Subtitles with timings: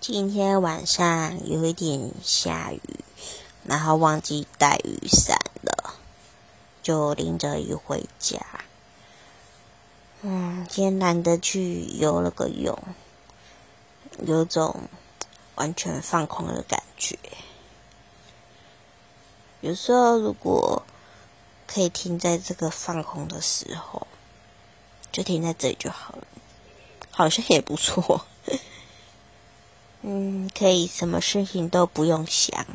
[0.00, 2.80] 今天晚上有一点下雨，
[3.64, 5.92] 然后忘记带雨伞了，
[6.82, 8.40] 就淋着雨回家。
[10.22, 12.78] 嗯，今天难得去游了个泳，
[14.24, 14.88] 有种
[15.56, 17.18] 完全放空的感觉。
[19.60, 20.82] 有时候如果
[21.66, 24.06] 可以停在这个放空的时候，
[25.12, 26.26] 就停在这里就好了，
[27.10, 28.24] 好像也不错。
[30.02, 32.66] 嗯，可以什么事情都不用想。